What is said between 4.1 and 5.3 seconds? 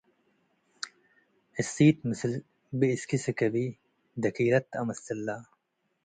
ደኪለት ተአምስለ።